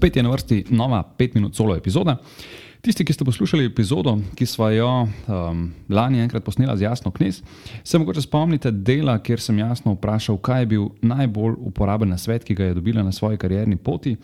[0.00, 2.16] Spet je na vrsti nova 5 minut solo epizoda.
[2.80, 7.42] Tisti, ki ste poslušali epizodo, ki smo jo um, lani enkrat posneli z Jasno Knes,
[7.84, 12.56] se mogoče spomnite dela, kjer sem jasno vprašal, kaj je bil najbolj uporaben svet, ki
[12.56, 14.16] ga je dobila na svoji karierni poti.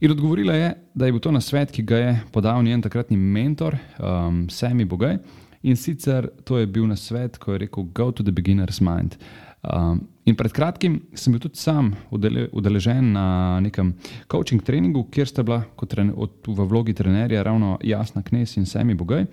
[0.00, 3.76] In odgovorila je, da je bil to svet, ki ga je podal njen takratni mentor,
[3.98, 5.18] um, Sami Bogaj.
[5.62, 9.20] In sicer to je bil svet, ko je rekel: Go to the beginner's mind.
[9.60, 13.90] Um, in pred kratkim sem bil tudi sam udeležen na nekem
[14.32, 18.96] coaching treningu, kjer sta bila trener, od, v vlogi trenerja ravno Jasna Knes in Semi
[18.96, 19.26] Bogaj.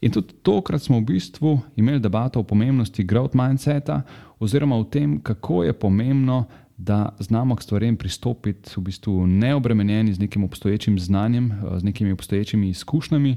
[0.00, 4.04] In tudi tokrat smo v bistvu imeli debato o pomembnosti growth mindseta,
[4.38, 6.44] oziroma o tem, kako je pomembno,
[6.76, 12.68] da znamo k stvarem pristopiti v bistvu neobremenjeni z nekim obstoječim znanjem, z nekimi obstoječimi
[12.68, 13.36] izkušnjami,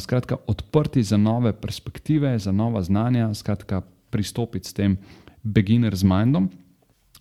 [0.00, 4.96] skratka, odprti za nove perspektive, za nova znanja, skratka, pristopiti s tem
[5.42, 6.50] beginner z mindom.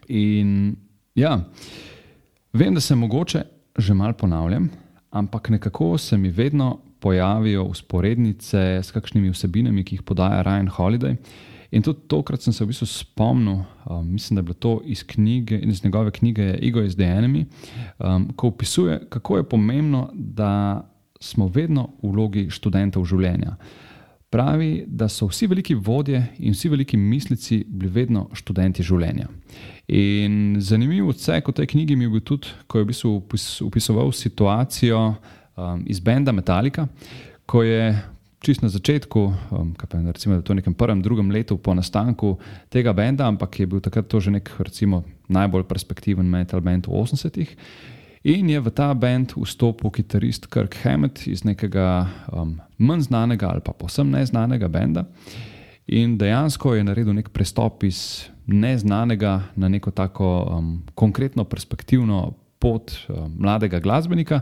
[0.08, 0.76] In
[1.16, 1.40] ja,
[2.54, 3.44] vem, da se mogoče
[3.78, 4.70] že malo ponavljam,
[5.10, 11.16] ampak nekako se mi vedno pojavijo usporednice s kakšnimi vsebinami, ki jih podaja Ryan Holiday.
[11.72, 15.04] In tudi tokrat sem se v bistvu spomnil, um, mislim, da je bilo to iz,
[15.04, 17.46] knjige, iz njegove knjige Ego is the Enemy,
[18.00, 20.82] um, ko opisuje, kako je pomembno, da
[21.20, 23.58] smo vedno v vlogi študentov življenja.
[24.30, 29.30] Pravi, da so vsi veliki vodje in vsi veliki mislici bili vedno študenti življenja.
[29.88, 33.14] In zanimiv odsek v tej knjigi mi je bil tudi, ko je v bistvu
[33.70, 36.90] opisoval situacijo um, iz Benda Metallica,
[37.48, 37.94] ko je
[38.44, 39.24] čist na začetku,
[39.56, 42.36] um, pa, recimo, v nekem prvem, drugem letu po nastanku
[42.68, 47.00] tega benda, ampak je bil takrat to že nek recimo, najbolj perspektiven metal band v
[47.00, 47.56] 80-ih.
[48.28, 53.64] In je v ta bend vstopil kitarist Kirk Hammett iz nekega um, manj znanega ali
[53.64, 55.06] pa posebno neznanega benda.
[55.88, 62.92] In dejansko je naredil nek prestop iz neznanega na neko tako um, konkretno, perspektivno pot
[63.08, 64.42] um, mladega glasbenika.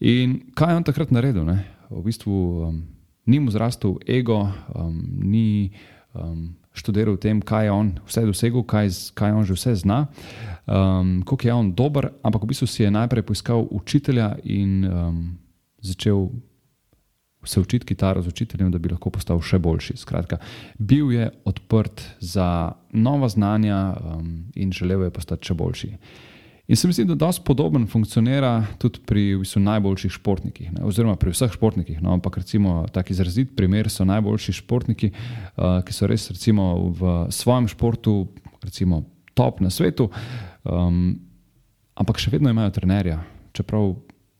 [0.00, 1.48] In kaj je on takrat naredil?
[1.48, 1.64] Ne?
[1.88, 2.36] V bistvu
[2.68, 2.82] um,
[3.24, 4.42] ni mu zrastel ego,
[4.74, 5.72] um, ni.
[6.12, 10.06] Um, študiral o tem, kaj je on vse dosegel, kaj, kaj on že vse zna,
[10.66, 15.38] um, koliko je on dober, ampak v bistvu si je najprej poiskal učitelja in um,
[15.78, 16.28] začel
[17.44, 19.98] se učiti kitaro z učiteljem, da bi lahko postal še boljši.
[20.00, 20.38] Skratka,
[20.78, 25.90] bil je odprt za nova znanja um, in želel je postati še boljši.
[26.66, 30.84] In se mi zdi, da dosti podoben funkcionira tudi pri v bistvu, najboljših športnikih, ne?
[30.88, 32.00] oziroma pri vseh športnikih.
[32.00, 32.14] No?
[32.16, 37.68] Ampak recimo tak izrazit primer so najboljši športniki, uh, ki so res recimo, v svojem
[37.68, 38.16] športu
[38.64, 39.02] recimo,
[39.36, 40.08] top na svetu,
[40.64, 41.18] um,
[42.00, 43.20] ampak še vedno imajo trenerja,
[43.52, 43.92] čeprav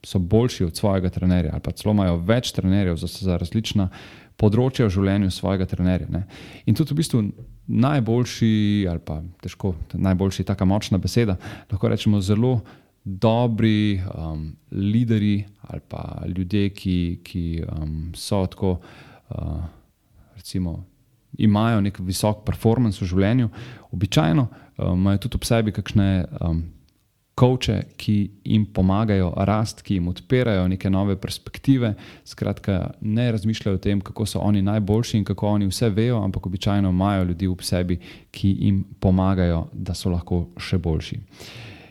[0.04, 3.88] so boljši od svojega trenerja ali pa celo imajo več trenerjev za, za različna
[4.40, 6.08] področja v življenju svojega trenerja.
[6.10, 6.24] Ne?
[6.66, 7.20] In tudi v bistvu
[7.66, 8.54] najboljši,
[8.90, 11.38] ali pa težko, najboljši, tako močna beseda,
[11.70, 12.58] lahko rečemo zelo
[13.04, 18.78] dobri um, lideri ali pa ljudje, ki, ki um, so tako,
[19.30, 19.64] uh,
[20.36, 20.78] recimo,
[21.38, 23.50] imajo nek visok performance v življenju,
[23.96, 26.08] običajno um, imajo tudi ob sebi kakšne.
[26.40, 26.64] Um,
[27.34, 33.80] Koče, ki jim pomagajo rast, ki jim odpirajo neke nove perspektive, skratka, ne razmišljajo o
[33.82, 37.56] tem, kako so oni najboljši in kako oni vse vejo, ampak običajno imajo ljudi v
[37.60, 37.98] sebi,
[38.30, 41.18] ki jim pomagajo, da so lahko še boljši.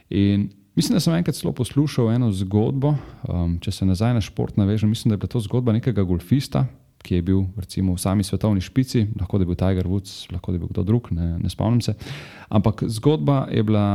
[0.10, 2.96] In mislim, da sem enkrat celo poslušal eno zgodbo,
[3.28, 6.66] um, če se nazaj na šport navežem, mislim, da je bila to zgodba nekega golfista,
[7.04, 10.52] ki je bil recimo, v sami svetovni špici, lahko da je bil Tiger Woods, lahko
[10.52, 11.94] da je bil kdo drug, ne, ne spomnim se.
[12.50, 13.88] Ampak zgodba je bila,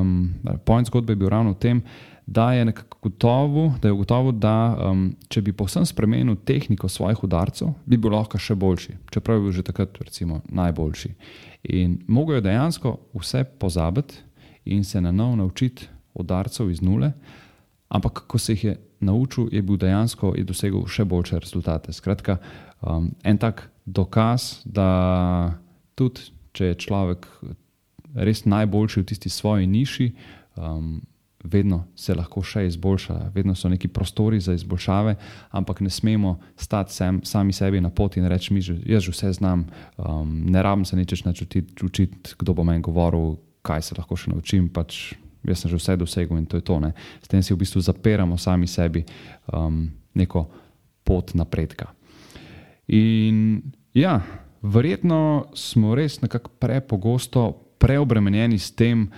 [0.00, 0.32] um,
[0.64, 1.82] point zgodbe je bil ravno v tem,
[2.26, 7.22] da je nekako gotovo, da je gotovo, da um, če bi povsem spremenil tehniko svojih
[7.24, 11.12] udarcev, bi bil lahko še boljši, čeprav je bil že takrat recimo, najboljši.
[11.76, 14.20] In mogel je dejansko vse pozabiti
[14.64, 17.12] in se na novo naučiti udarcev iz nule,
[17.88, 21.92] ampak ko se jih je naučil, je bil dejansko je dosegel še boljše rezultate.
[21.92, 22.38] Skratka,
[22.82, 25.58] um, en tak dokaz, da
[25.94, 27.28] tudi če je človek
[28.18, 30.10] res najboljši v tisti svoji niši,
[30.56, 30.98] um,
[31.44, 35.14] vedno se lahko še izboljša, vedno so neki prostori za izboljšave,
[35.54, 39.32] ampak ne smemo stati sem, sami sebi na poti in reči: mi, Jaz že vse
[39.38, 44.34] znam, um, ne rabim se nič naučiti, kdo bo meni govoril, kaj se lahko še
[44.34, 44.68] naučim.
[44.68, 45.14] Pač
[45.52, 46.80] jaz sem že vse dosegel in to je to.
[46.80, 46.92] Ne.
[47.22, 49.04] S tem si v bistvu zapiramo sami sebi
[49.52, 50.46] um, neko
[51.04, 51.92] pot napredka.
[52.88, 53.62] In
[53.94, 54.20] ja,
[54.62, 59.08] verjetno smo res nekako prepogosto preobremenjeni s tem,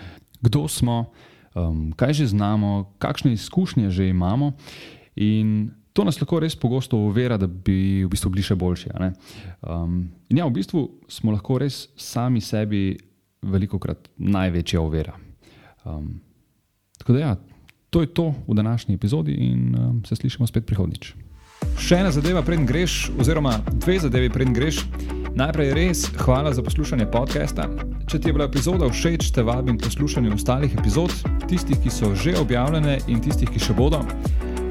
[0.40, 1.12] kdo smo,
[1.54, 4.52] um, kaj že znamo, kakšne izkušnje že imamo.
[5.92, 8.94] To nas lahko res pogosto uvera, da bi v bistvu bili še boljši.
[9.66, 12.94] Um, in ja, v bistvu smo lahko res sami sebi
[13.42, 15.16] veliko krat največja uvera.
[15.84, 16.20] Um,
[16.98, 17.36] tako da, ja,
[17.90, 21.14] To je to v današnji epizodi in um, se slišimo spet prihodnič.
[21.78, 24.84] Še ena zadeva, preden greš, oziroma dve zadevi, preden greš.
[25.34, 27.66] Najprej res hvala za poslušanje podcasta.
[28.06, 31.14] Če ti je bila epizoda všeč, te vabim poslušati ostalih epizod,
[31.50, 34.04] tistih, ki so že objavljene in tistih, ki še bodo.